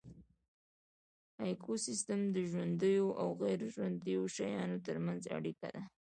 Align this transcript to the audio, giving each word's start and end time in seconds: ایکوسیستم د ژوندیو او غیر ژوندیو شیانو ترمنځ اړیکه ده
ایکوسیستم 1.45 2.21
د 2.35 2.37
ژوندیو 2.51 3.05
او 3.21 3.27
غیر 3.41 3.61
ژوندیو 3.75 4.21
شیانو 4.35 4.77
ترمنځ 4.85 5.21
اړیکه 5.37 5.67
ده 5.75 5.81